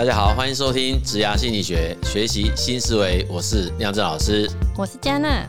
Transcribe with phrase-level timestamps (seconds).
[0.00, 3.26] 大家好，欢迎收听职涯心理学，学习新思维。
[3.28, 5.46] 我是亮正老师，我是嘉娜。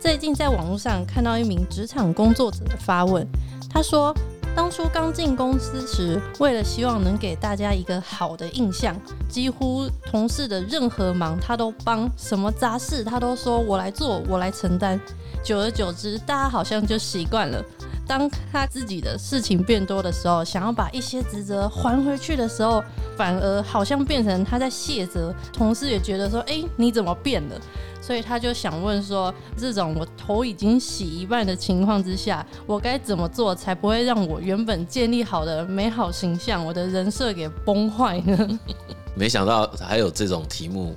[0.00, 3.28] 最近在网络上看到一名职场工作者的发问，
[3.68, 4.16] 他说，
[4.56, 8.96] 当初刚进公司时，为了希望能给大家一个好的印象，
[9.28, 14.98] 几乎同事的任何忙他都帮，什么杂事他都说我来做，我来承担。
[15.44, 17.62] 久而久之，大家好像就习惯了。
[18.08, 22.82] 当他自己的事情变多的时候，想要把一些职责还回去的时候，
[23.16, 25.32] 反而好像变成他在卸责。
[25.52, 27.60] 同事也觉得说：“哎，你怎么变了？”
[28.00, 38.58] 所以他就想问说：“这种我头已经洗一半的情况之下，我该怎么做才不会让我原本建立好的美好形象，我的人设给崩坏呢？”
[39.14, 40.94] 没想到还有这种题目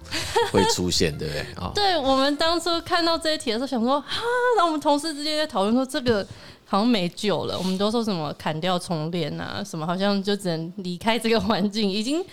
[0.52, 1.46] 会出现，对不对？
[1.58, 4.22] 哦，对，我们当初看到这一题的时候，想说：“哈，
[4.56, 6.26] 那我们同事之间在讨论说这个。”
[6.72, 12.24] 好像没救了，我们都说什么砍掉重练啊，什么好像就只能离开这个环境，已经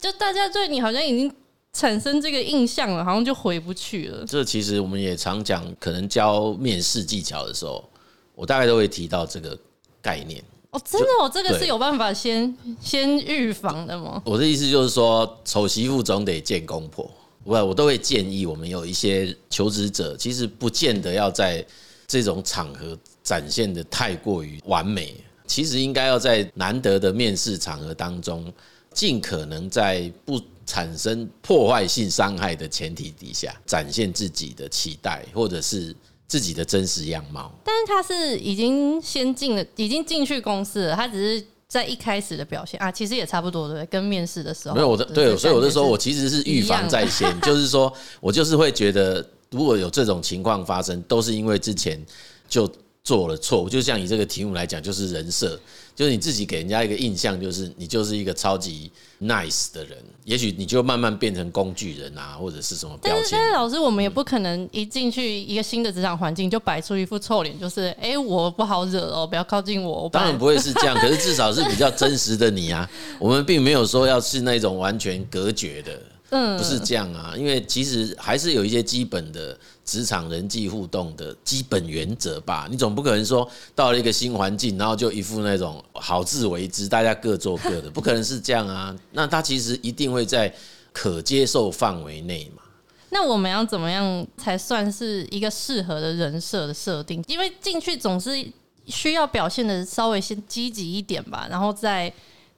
[0.00, 1.32] 就大家对你好像已经
[1.72, 4.24] 产生这个印象了，好像就回不去了。
[4.26, 7.88] 这其实我们也常讲，可能教面试技巧的时候，
[8.34, 9.56] 我大概都会提到这个
[10.02, 10.42] 概念。
[10.72, 14.20] 哦，真的哦，这个是有办法先先预防的吗？
[14.24, 17.08] 我的意思就是说，丑媳妇总得见公婆，
[17.44, 21.64] 我我都会建议我们有一些求职者，其实不见得要在
[22.08, 22.98] 这种场合。
[23.24, 28.52] 展现的太过于完美，其实应该要在难得的面试场合当中，
[28.92, 35.96] 尽可能在不产生破坏性伤害的前提底下，展现自己的期待或者是
[36.28, 37.50] 自己的真实样貌。
[37.64, 43.86] 但是他是已经先进了，已经进去公司了，他只是在一开始的表现啊，其实也差不多，对不对？
[43.86, 51.98] 跟面试的时候，没有我的对，所以我就说我其实是预防在先， 就是说我就是会觉得，如果有这种情况发生，都是因为之前
[52.46, 52.70] 就。
[53.04, 55.60] 做了错误，就像以这个题目来讲，就是人设，
[55.94, 63.22] 就是你自己给人家一个印象，就是你就是一个超级 nice 的人，也许你就慢慢变成工具人啊，或者是什么标签。
[63.22, 70.04] 但是，但是老师，我们也不可能一进去一个新的职场环境就摆出一副臭脸，就是哎、欸，我不好惹哦，不要靠近我。
[70.04, 72.88] 我当然不会是这样，可是至少是比较真实的你啊。
[73.18, 76.00] 我们并没有说要是那种完全隔绝的。
[76.34, 82.66] 嗯，不是这样啊，因为其实还是有一些基本的职场人际互动的基本原则吧。
[82.68, 88.92] 你总不可能说到了一个新环境，然后就一副那种好自为之，大家各做各的，不可能是这样啊。
[89.12, 90.52] 那他其实一定会在
[90.92, 92.62] 可接受范围内嘛。
[93.10, 97.22] 那我们要怎么样才算是一个适合的人设的设定？
[97.28, 98.44] 因为进去总是
[98.86, 102.12] 需要表现的稍微先积极一点吧，然后再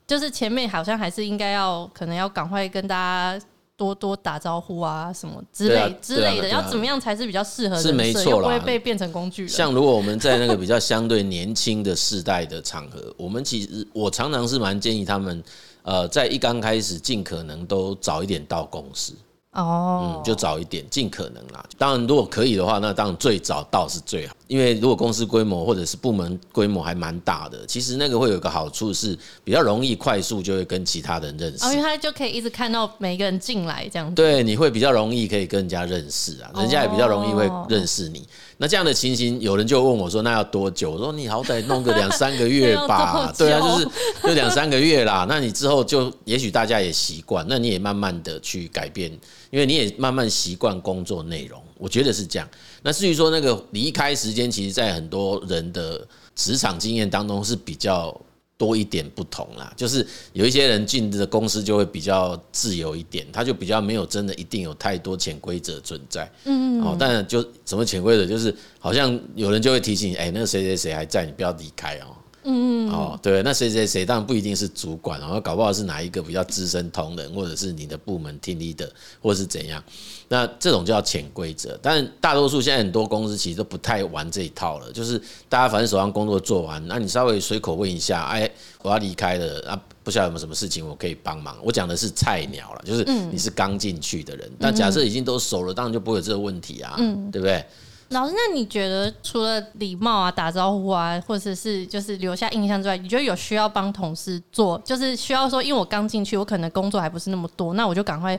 [0.06, 3.46] 就是前面好像还是应该要可能要赶快跟大家。
[3.76, 7.76] 多多打招呼啊，什么之类之类的，要怎么样才是比较适合？
[7.80, 9.50] 是没错啦，又不会被变成工具人。
[9.50, 15.42] 像如果我们在那个比较相对年轻的世代的场合，我们其实我常常是蛮建议他们，
[15.82, 19.12] 呃，在一刚开始尽可能都早一点到公司。
[19.52, 21.64] 哦，嗯，就早一点，尽可能啦。
[21.78, 24.35] 当然，如果可以的话，那当然最早到是最好。
[24.48, 31.64] 因为如果公司规模或者是部门规模还蛮大的，其实那个会有一个好处是比较容易快速就会跟其他人认识。
[31.64, 34.14] 哦，因为他就可以一直看到每一个人进来这样子。
[34.14, 38.26] 对，你会比较容易可以跟人家认识啊，人家也比较容易会认识你。
[38.58, 43.30] 那这样的情形，有人就问我说：“那要多久？”我说：“你好歹弄个两三个月吧。
[43.36, 43.88] ”对啊，就是
[44.22, 45.26] 就两三个月啦。
[45.28, 49.10] 那你之后就也许大家也习惯，那你也慢慢的去改变。
[49.50, 52.48] 因为你也慢慢习惯工作内容，我觉得是这样。
[52.86, 58.16] 那至于说那个离开时间，其实，在很多人的职场经验当中是比较
[58.56, 59.74] 多一点不同啦。
[59.76, 66.30] 就是有一些人进的公司就会比较自由一点，他就比较没有真的一定有太多潜规则存在。
[66.44, 72.14] 嗯，哦，但就什么潜规则，就是好像有人就会提醒你，哎，那个谁谁谁还在，你不要离开哦。
[72.48, 78.88] 嗯哦，对，那谁谁谁当然不一定是主管，然后搞不好是哪一个比较资深同仁，或者是你的部门 team leader，
[79.20, 79.82] 或者是怎样，
[80.28, 81.76] 那这种叫潜规则。
[81.82, 88.48] 但大多数现在很多公司其实都不太玩这一套了，就是大家反正手上工作做完，那你稍微随口问一下，哎，
[88.82, 91.56] 我要离开了，啊，不晓得有没有什么事情我可以帮忙。
[91.64, 96.94] 我讲的是菜鸟了，就是你是刚进去的人，但假设已经都熟了，当然就不会有这个问题啊，
[97.32, 97.64] 对不对？
[98.10, 108.38] 老师，那你觉得除了礼貌啊、打招呼啊，或者是就是留下印象之外，你觉得有需要帮同事做，就是需要说，因为我刚进去，我可能工作还不是那么多，那我就赶快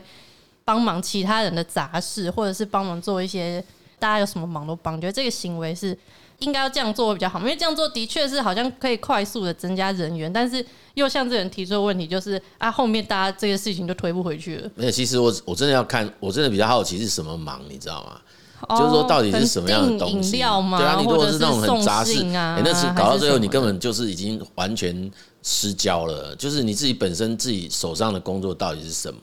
[0.64, 3.62] 帮忙其他人的杂事，或者是帮忙做一些
[3.98, 4.98] 大家有什么忙都帮。
[4.98, 5.96] 觉得这个行为是
[6.38, 14.70] 应该要这样做会比较好，因为这样做的确是好像可以快速的增加人员，但是又像这人提出的问题，就是啊，后面大家这个事情就推不回去了。
[14.74, 18.20] 没有，其实我我真的要看，我真的比较好奇是什么忙，你知道吗？
[18.70, 20.32] 就是说到底是什么样的东西？
[20.32, 25.10] 对啊，你如果是那种很杂事那是搞到最后你根本就是已经完全
[25.42, 26.34] 失焦了。
[26.36, 29.20] 就是你自己本身自己手上的工作到底是什么？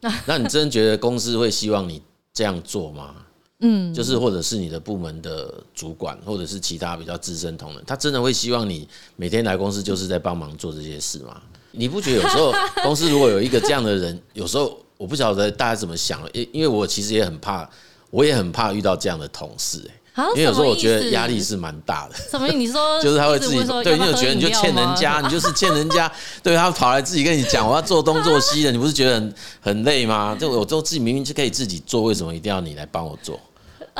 [0.26, 3.14] 那你真觉得公司会希望你这样做吗？
[3.60, 8.86] 嗯，就是或者是你的部门的主管，或者是其他比较资深同仁，他真的会希望你
[9.16, 11.40] 每天来公司就是在帮忙做这些事吗？
[11.70, 17.68] 你不觉得有时候 公司如果有一个这样的人，有时候我不晓得大家怎么想，因因为我其实也很怕，
[18.14, 22.14] 我也很怕遇到这样的同事，哎，因为有时候我觉得压力是蛮大的。
[22.30, 22.46] 什么？
[22.46, 30.36] 你说 就是他会自己对，你有觉得你就欠人家，你就是欠人家， 对他跑来自己跟你讲我要做东做西的，你不是觉得很很累吗？
[30.38, 33.40] 就我都自己明明就可以自己做，为什么一定要你来帮我做？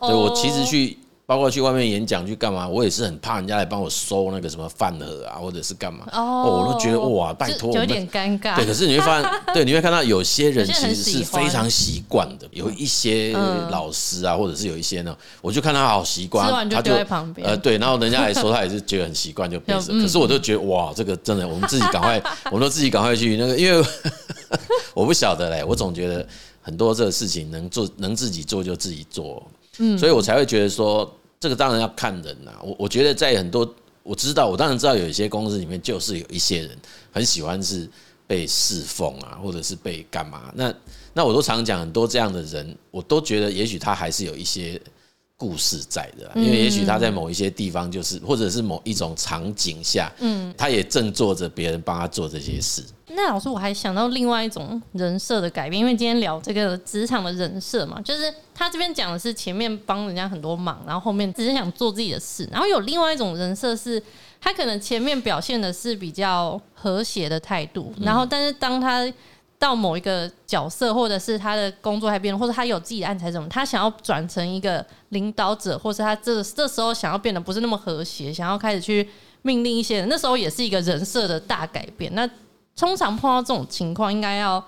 [0.00, 6.06] 对，我其实去，包括去外面演讲去干嘛，我也是很怕人家来帮我收那个什么饭盒啊，或者是干嘛。
[6.12, 8.54] 哦，我都觉得哇，拜托，有点尴尬。
[8.54, 13.32] 对，可是你会发现， 对，你会看到有些人其实是非常习惯的，有一些
[13.70, 17.44] 老师啊，或者是有一些呢，我就看他好习惯，他就在旁边。
[17.44, 19.90] 呃，对，然后人家来说，他也是觉得很习惯，就没事。
[20.00, 23.84] 可是我就觉得哇，这个真的，我们自己赶快，我们都自己赶快去那个，因为
[24.94, 26.24] 我不晓得嘞，我总觉得。
[26.66, 29.40] 很多这个事情能做能自己做就自己做，
[29.98, 32.52] 所以我才会觉得说，这个当然要看人呐。
[32.62, 36.78] 我我觉得在很多我知道，我当然知道有一些公司里面就是有一些人
[37.10, 37.88] 很喜欢是
[38.26, 40.52] 被侍奉啊，或者是被干嘛。
[40.54, 40.72] 那
[41.12, 44.80] 那我都常讲很多这样的人，我都觉得也许他还是有一些
[45.36, 52.82] 故事在的，因为也许他在某一些地方就是或者是某一种场景下，嗯，他也正做着别人帮他做这些事。
[53.08, 64.02] 那老师，我还想到另外一种人设的改变，因为今天聊这个职场的人设嘛，就是他这边讲的是前面帮人家很多忙，然后后面只是想做自己的事，然后有另外一种人设是，
[64.40, 69.10] 他可能前面表现的是比较和谐的态度，然后但是当他
[69.58, 79.08] 到某一个角色，或者是他的工作还变，或者他有自己的安排什么，他想要转成一个领导者，或是他这这时候想要变得不是那么和谐，想要开始去
[79.42, 82.14] 命令一些人，那时候也是一个人设的大改变。
[82.14, 82.28] 那
[82.76, 84.62] 通常碰到这种情况，应该要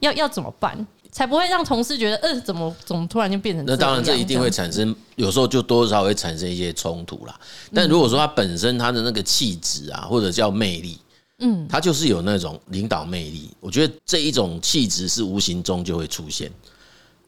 [0.00, 3.64] 要要怎么办，才不会让同事觉得，呃，怎么怎么突然就变成？
[3.66, 7.34] 那当然，这一定会产生，有时候就多少会产生一些冲突啦。
[7.72, 10.98] 但如果说他本身他的那个气质啊，或者叫魅力，
[11.44, 16.50] 嗯，他就是有那种领导魅力，我觉得这一种气质是无形中就会出现。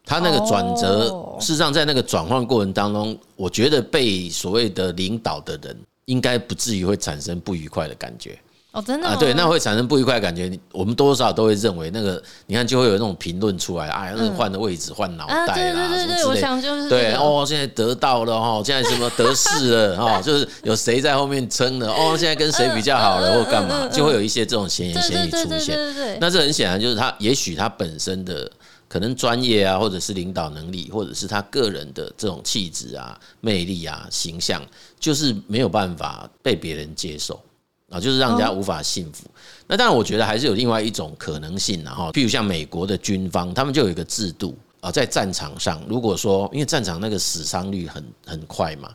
[0.06, 5.76] 他那个转折，事实上在那个转换过程当中，我觉得被所谓的领导的人，
[6.06, 8.38] 应该不至于会产生不愉快的感觉。
[8.76, 10.52] 哦，真的啊，对，那会产生不愉快的感觉。
[10.70, 26.18] 我们多多少少都会认为那个，你看就会有那种评论出来，哎换的位置换脑袋啦，对对对对，我想就是对哦，现在得到了哈，现在什么得势了哈，就是有谁在后面撑了哦，现在跟谁比较好了或干嘛，就会有一些这种闲言闲语出现。
[26.20, 28.50] 那这很显然就是他，也许他本身的
[28.88, 34.60] 可能专业啊，或者是领导能力，或者是他个人的这种气质啊、魅力啊、形象，
[35.00, 37.40] 就是没有办法被别人接受。
[37.88, 39.24] 啊，就是让人家无法信服。
[39.68, 48.90] 那当然，我觉得还是有另外一种可能性，然后，譬如像美国的军方，他们就有一个制度啊，在战场上，如果说因为战场那个死伤率很很快嘛，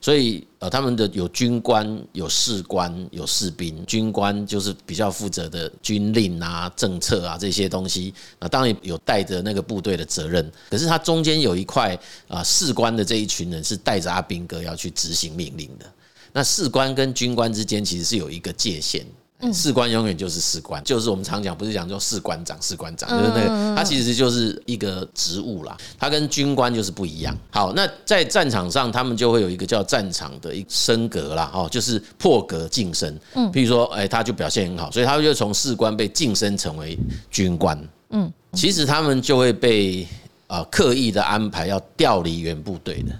[0.00, 3.86] 所以呃，他们的有军官、有士官、有士兵。
[3.86, 10.50] 军官就是比较负责的军令啊、政策啊这些东西，那当然有带着那个部队的责任。
[10.68, 11.96] 可是他中间有一块
[12.26, 15.86] 啊，士官的这一群人是带着阿兵哥要去执行命令的。
[16.32, 19.04] 那士官跟军官之间其实是有一个界限，
[19.52, 27.36] 士官永远就是士官，就是我们常讲，不是讲说士官长、士官长，就是那个，他其实就是一个职务啦，他跟军官就是不一样。
[27.50, 33.18] 好，那在战场上，他们就会有一个叫战场的一升格啦，哦，就是破格晋升。
[33.34, 36.96] 嗯，譬如说，哎，他就表现很好，所以他就从士官被晋升成为
[37.30, 37.76] 军官。
[38.10, 40.06] 嗯，其实他们就会被
[40.46, 43.12] 啊刻意的安排要调离原部队的。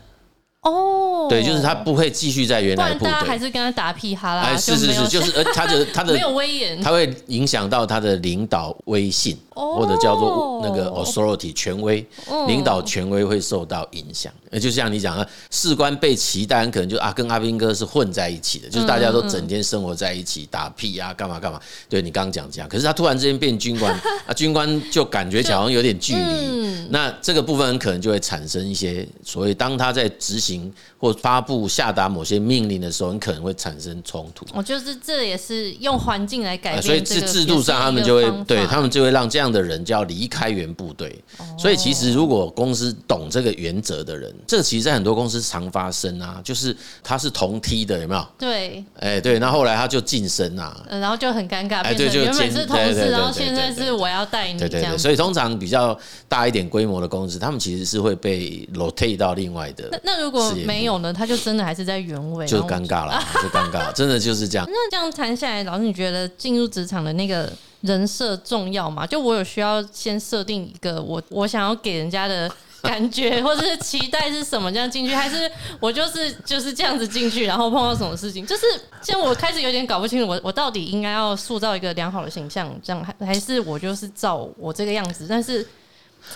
[0.62, 4.42] 哦，对，就是他不会继续在原来部队，还是跟他打屁哈啦。
[4.42, 12.07] 哎，是是是，就是呃，他的 他的没有威严，他会影响到他的领导威信，或者叫做那个 authority 权威，
[12.47, 14.33] 领导权威会受到影响。
[14.52, 21.61] 呃，就像你讲的，士官被期待，可能就啊，跟阿兵哥是混在一起的，就是大家都整天生活在一起，打屁啊，干嘛干嘛。
[21.88, 23.92] 对你刚刚讲这样，可是他突然之间变军官，
[24.28, 26.87] 啊，军官就感觉好像有点距离。
[26.90, 30.51] 那这个部分可能就会产生一些所谓，当他在执行
[30.99, 34.47] 或发布下达某些命令的时候，你可能会产生冲突。
[34.54, 41.16] 我就是这也是用环境来改变，所以制制度上他们就会对他们就会让这样的人就要离开原部队。
[41.59, 48.26] 所以其实如果公司懂这个原则的人，这其实在很多公司常发生啊，就是他是同梯的，有没有？
[48.38, 54.59] 对，哎对，那后来他就晋升啊，然后就很尴尬，哎对，就原本是同事，然后现在是我要带你。
[54.59, 59.88] 对对对，所以通常比较大一点规模的公司，他们其实是会被 rotate 到另外的。
[59.92, 61.12] 那那如果没有呢？
[61.12, 64.66] 他就真的还是在原位，就尴尬了，就尴尬， 真的就是这样。
[64.68, 69.06] 那这样谈下来，老师你觉得进入职场的那个人设重要吗？
[69.06, 72.50] 就我有需要先设定一个我我想要给人家的
[72.82, 78.64] 感觉， 或者是期待是什么这样进去，还是我就是就是这样子进去，然后碰到什么事情，就是
[79.02, 85.66] 现在我开始有点搞不清楚，我我到底应该要塑造一个良好的形象，这样还还是我就是照我这个样子，但是。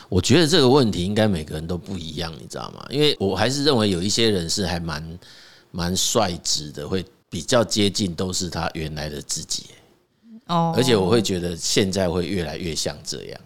[0.08, 2.86] 我觉得这个问题应该每个人都不一样，你知道吗？
[2.90, 5.18] 因为我还是认为有一些人是还蛮
[5.70, 9.66] 蛮率直的，会比较接近都是他原来的自己。
[10.46, 13.40] 哦，而且我会觉得现在会越来越像这样。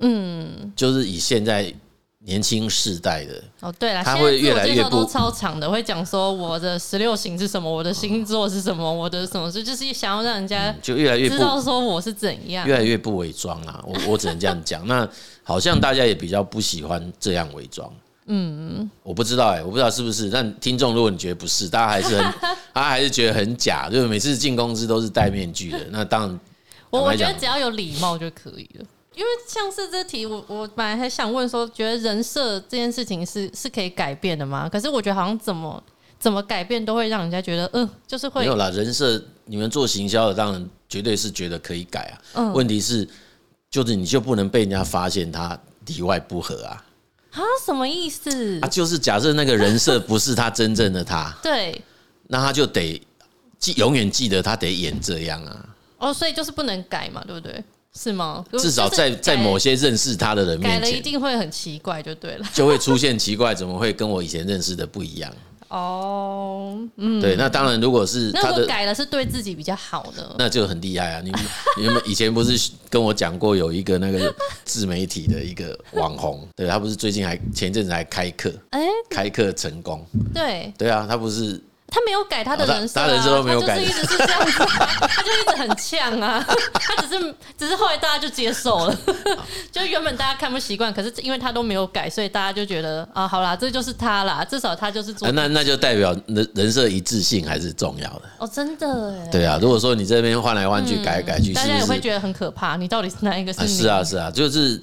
[0.00, 1.74] 嗯，就是以现在。
[2.22, 13.82] 年轻世代的哦，对了，他会越来越不超长的，会讲说我的十六型是什么，我的星座是什么，我的什么，就是想要让人家就越来越知道说我是怎样，越来越不伪装啊。
[13.86, 14.84] 我我只能这样讲。
[14.88, 15.08] 那
[15.42, 17.90] 好像大家也比较不喜欢这样伪装。
[18.26, 20.28] 嗯，我不知道哎、欸，我不知道是不是。
[20.28, 22.24] 但听众，如果你觉得不是，大家还是很，
[22.74, 25.78] 大家还是觉得很假，就是每次进公司都是戴面具的。
[25.90, 26.40] 那当然，
[26.90, 28.84] 我我觉得只要有礼貌就可以了。
[29.14, 34.68] 因为像是这题，我我本来还想问说，觉得人设这件事情是是可以改变的吗？
[34.68, 35.82] 可是我觉得好像怎么
[36.18, 38.70] 怎么改变都会让人家觉得，嗯，就是会没有啦。
[38.70, 42.14] 人设你们做行销的，当然绝对是觉得可以改啊。
[42.34, 43.06] 嗯，问题是
[43.70, 46.84] 就是你就不能被人家发现他里外不合啊。
[47.32, 48.60] 啊，什么意思？
[48.60, 51.80] 啊，就是假设那个人设不是他真正的他， 对，
[52.28, 53.00] 那他就得
[53.58, 55.68] 记永远记得他得演这样啊。
[55.98, 57.62] 哦，所以就是不能改嘛，对不对？
[57.98, 58.44] 是吗？
[58.58, 65.32] 至少在在某些认识他的人面前，改了一定会很奇怪，就对了， 就会出现奇怪，怎么会跟我以前认识的不一样？
[65.70, 71.20] 哦，嗯，对，那当然，如果是他的改了，是对自己比较好的，那就很厉害啊！
[71.24, 71.40] 你们
[71.78, 80.04] 你们以前不是跟我讲过有一个那个自媒体的一个网红，对，他不是最近还前阵子还开课，哎，开课成功，
[80.34, 81.60] 对，对啊，他不是。
[81.90, 88.98] 他没有改他的人设、啊，他人设都没有改，他就是一直是这样子、啊， 他就一直很呛啊，他只是只是后来大家就接受了，
[89.72, 95.32] 就原本大家看不习惯，可是因为他都没有改，所以大家就觉得啊，好啦，这就是他啦，至少他就是做、啊。
[95.34, 99.28] 那那就代表人人设一致性还是重要的哦，真的哎。
[99.32, 102.76] 对啊，如果说你这边换来换去、改来改去，大家也会觉得很可怕。
[102.76, 103.66] 你到底是哪一个是、啊？
[103.66, 104.80] 是啊是啊，就是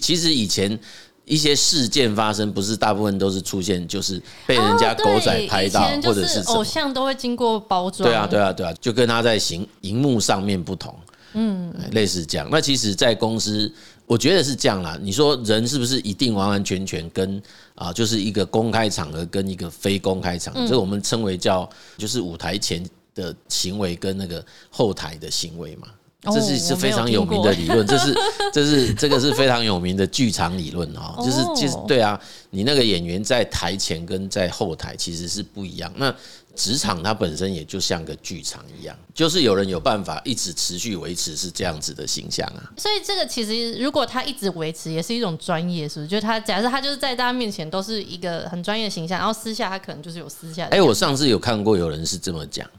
[0.00, 0.78] 其实以前。
[1.24, 8.08] 一些事件发生，不是大部分都是出现，就是被人家狗仔拍到，或者是偶像都会经过包装。
[8.08, 10.94] 对啊，对啊，对啊，就跟他在行荧幕上面不同，
[11.32, 12.46] 嗯，类似这样。
[12.50, 13.72] 那其实，在公司，
[14.06, 14.98] 我觉得是这样啦。
[15.00, 17.42] 你说人是不是一定完完全全跟
[17.74, 25.88] 啊，就是一个公开场合跟一个非公开场合，这我们称为叫，就是舞台前的行为跟那个后台的行为嘛。
[26.32, 28.14] 这是是非常有名的理论，这是
[28.52, 32.18] 这是这个是非常有名的剧场理论啊，就是其实对啊，
[32.50, 35.92] 你那个演员在台前跟在后台其实是不一样。
[35.96, 36.14] 那
[36.54, 42.62] 职场它本身也就像个剧场一样，就是有人有办法一直持续维持是这样子的形象啊。
[42.76, 46.08] 所以这个其实如果他一直维持，也是一种专业，是不是？
[46.08, 50.76] 就他假设他就是在大家面前都是一个很专业的形象，然后私下他可能就是有私下的。
[50.76, 52.70] 哎，我上次有看过有人是这么讲，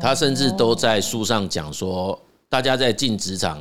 [0.00, 2.16] 他甚至都在书上讲说。
[2.48, 3.60] 大家在进职场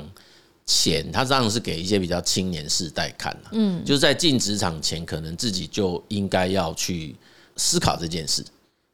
[0.65, 7.15] 前，他当然是给一些比较青年世代看的，嗯，就是在进职场前，可能自己就应该要去
[7.55, 8.43] 思考这件事，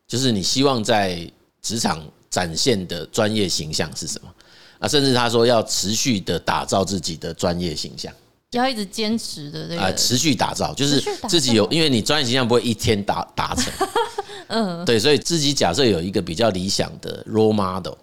[0.07, 1.29] 就是你希望在
[1.61, 4.33] 职场展现的专业形象是什么？
[4.79, 4.87] 啊？
[4.87, 8.13] 甚至他说要持续的打造自己的专业形象，
[8.51, 13.71] 要一直坚持的这个啊，持续打造，就是自己有，因为你专业形象不会一天达达成，
[14.49, 17.93] 嗯，对，所以自己假设有一个比较理想的 role model。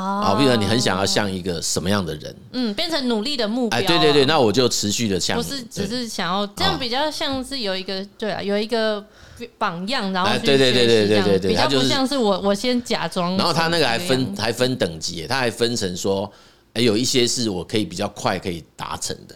[0.00, 2.34] 啊，比如说你很想要像一个什么样的人？
[2.52, 3.78] 嗯，变成努力的目标。
[3.78, 5.36] 哎，对对对，那我就持续的像。
[5.36, 9.04] 不是，只是想要这样，比较像是有一个对啊，有一个
[9.58, 13.36] 榜样，然后对对对对对对对，比较不像是我我先假装。
[13.36, 16.30] 然后他那个还分还分等级，他还分成说，
[16.72, 19.34] 哎，有一些是我可以比较快可以达成的，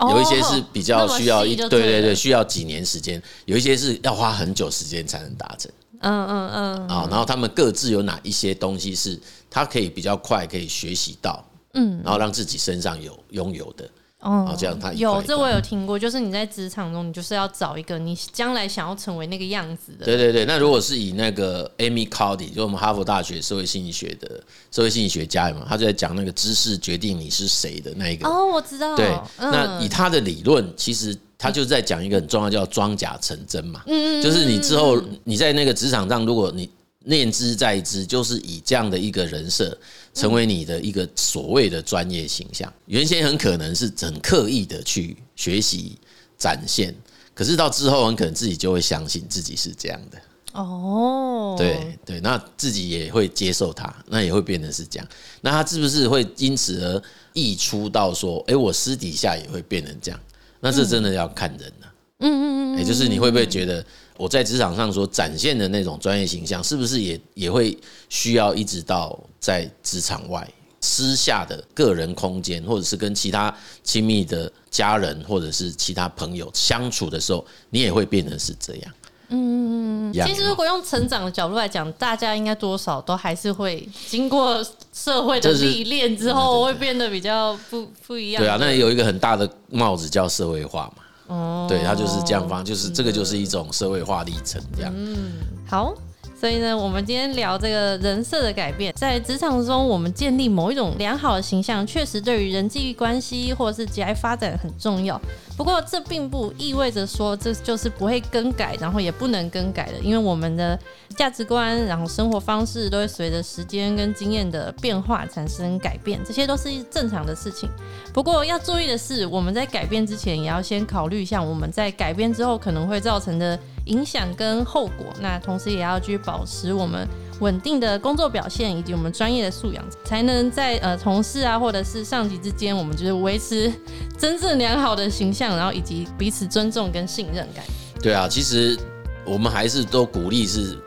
[0.00, 5.70] 有一些是比较需要一对对对需要几年时间，有一些是要花很久时间才能达成。
[6.00, 6.88] 嗯嗯嗯。
[6.88, 9.18] 啊，然后他们各自有哪一些东西是？
[9.48, 13.88] 他可以比较快可以学习到，嗯，然后让自己身上有拥有的，
[14.26, 20.04] 哦，这样他有这我有听过，就是你在职场中，你就是要找一个你将来想要成为那个样子的。
[20.04, 24.42] 对对对，那如果是以那个 Amy Cuddy，就我们哈佛大学社会心理学的
[24.72, 28.26] 社会心理学家嘛，他就在讲那个知识决定你是谁的那一个。
[28.28, 28.96] 哦，我知道。
[28.96, 33.82] 对，嗯、那以他的理论，其实他就是在讲一个很重要，叫装假成真嘛。
[33.86, 36.68] 嗯，就是你之后你在那个职场上，如果你
[37.06, 39.76] 念之在之，就是以这样的一个人设。
[40.14, 45.98] 成为你的一个所谓的专业形象，原先很可能是很刻意的去学习
[46.38, 46.94] 展现，
[47.34, 50.18] 可是到之后很可能自己就会相信自己是这样的。
[50.54, 55.06] 哦，对对，那自己也会接受它，那也会变成是这样。
[55.42, 57.02] 那他是不是会因此而
[57.34, 60.18] 溢出到说，哎，我私底下也会变成这样？
[60.60, 61.92] 那这真的要看人了。
[62.20, 63.84] 嗯嗯嗯，也就是你会不会觉得？
[64.16, 67.76] 我在职场上所展现的那种专业形象，是不是也也会
[68.08, 70.48] 需要一直到在职场外
[70.80, 78.92] 私下的个人空间，或者是跟其他亲密的家人或者是其他朋友相处的时候，你也会变成是这样？
[79.28, 88.40] 嗯，其实如果用成长的角度来讲，大家应该多少都还是会经过社会的历练之后，会变得比较不不一样。
[88.40, 91.02] 对啊，那有一个很大的帽子叫社会化嘛。
[91.28, 94.92] 哦，对，他就是这样方，就是这个就是一种社会化历程，这样。
[94.96, 95.32] 嗯，
[95.66, 95.94] 好。
[96.38, 105.18] 所以呢，我们今天聊这个人设的改变，在职场中，我们建立某一种良好的形象，确实对于人际关系或者是职业发展很重要。
[105.56, 110.78] 不过，这并不意味着说这就是不会更改，然后也不能更改的，因为我们的
[111.16, 117.70] 价值观，然后生活方式都会随着时间跟经验的变化产生改变，这些都是正常的事情。
[118.12, 125.06] 不过要注意的是，我们在改变之前，也要先考虑一下我们在改变之后可能会造成的影响跟后果。
[125.20, 127.08] 那同时也要去保持我们
[127.40, 133.72] 稳定的工作表现，以及我们专业的素养，才能在呃同事啊或者是上级之间，我们就是维持
[134.18, 137.64] 真正良好的形象，然后以及彼此尊重跟信任感。
[138.02, 138.78] 对啊，其实
[139.24, 140.78] 我们还是都鼓励是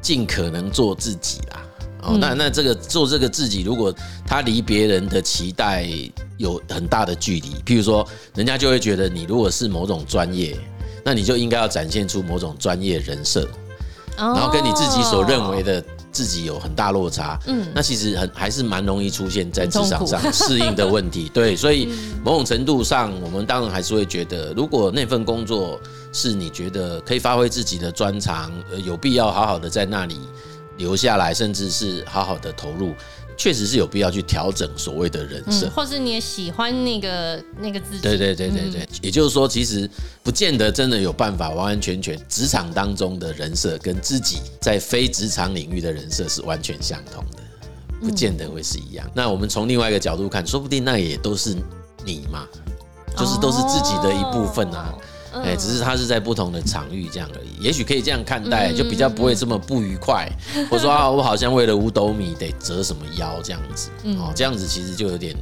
[0.00, 1.62] 尽可能做自己啦。
[2.02, 3.94] 哦，那那这个做这个自己，如果
[4.26, 5.86] 他离别人的期待
[6.36, 8.04] 有很大的距离，譬如说，
[8.34, 10.58] 人家就会觉得你如果是某种专业，
[11.04, 13.48] 那你就应该要展现出某种专业人设。
[14.16, 21.88] 然后跟你自己所认为的自己有很大落差，嗯，那其实很还是蛮容易出现在职场上适应的问题，对，所以
[22.22, 25.80] 某种程度上，我们当然还是会觉得，如果那份工作
[26.12, 30.20] 是你觉得可以发挥自己的专长，呃，有必要好好的在那里
[30.76, 32.94] 留下来，甚至是好好的投入。
[33.36, 38.02] 确实是有必要去调整所谓的人设，嗯，或是你也喜欢那个那个自己。
[38.02, 39.88] 对对对对对，嗯，也就是说，其实
[40.22, 47.42] 不见得真的有办法完完全全职场当中的人设跟自己在非职场领域的人设是完全相同的，
[48.00, 49.06] 不见得会是一样。
[49.08, 51.56] 嗯，那我们从另外一个角度看，说不定那也都是
[52.04, 52.46] 你嘛，
[53.16, 54.94] 就是都是自己的一部分啊。
[54.96, 54.98] 哦
[55.32, 60.30] 哎，只是他是在不同的场域这样而已，也许可以这样看待，就比较不会这么不愉快。
[60.70, 65.34] 或者说啊，我好像为了五斗米得折什么腰这样子，哦，这样子其实就有点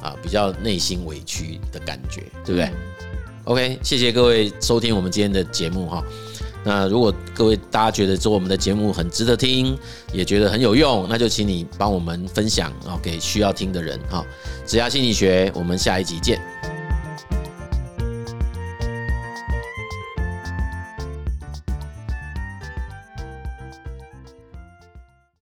[0.00, 2.70] 啊比较内心委屈的感觉，对不对
[3.44, 6.02] ？OK，谢谢各位收听我们今天的节目哈。
[6.64, 9.76] 那如果各位大家觉得做我们的节目很值得听，
[10.12, 14.24] 也觉得很有用，那就请你帮我们分享啊给需要听的人哈。
[14.64, 16.71] 职涯心理学，我们下一集见。